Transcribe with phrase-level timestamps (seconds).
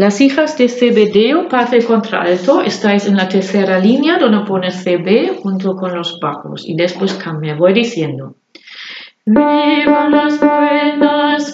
[0.00, 5.42] Las hijas de CBD o padre contralto, estáis en la tercera línea donde pone CB
[5.42, 8.34] junto con los bajos y después cambia, voy diciendo.
[9.26, 11.52] Viva las buenas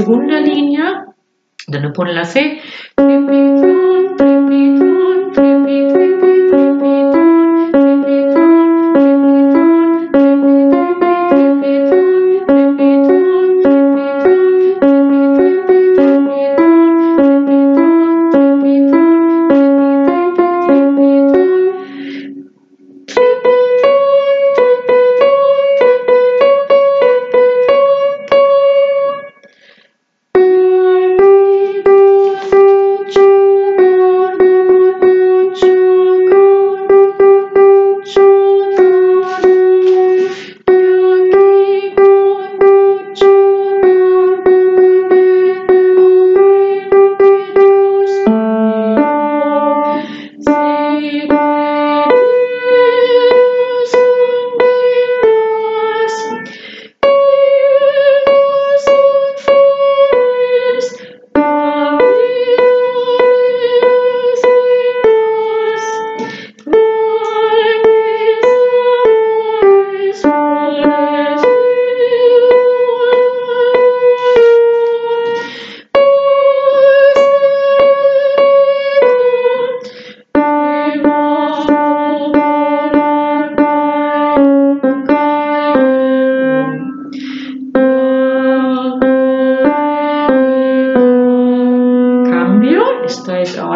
[0.00, 1.04] segunda línea,
[1.66, 2.58] donde pone la C.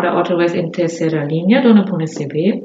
[0.04, 2.64] ahora otra vez en tercera línea donde pone CB.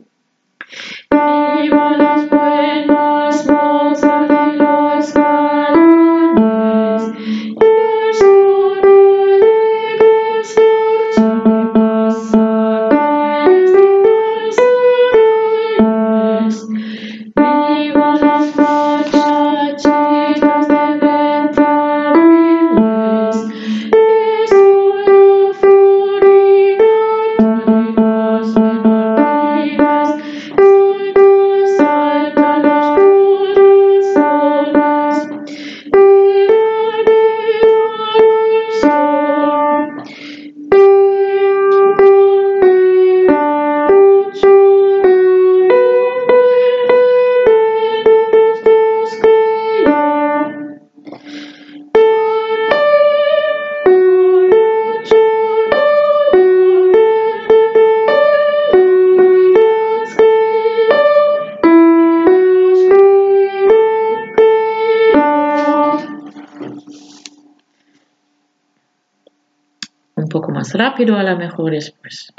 [70.30, 72.32] Un poco más rápido a lo mejor después.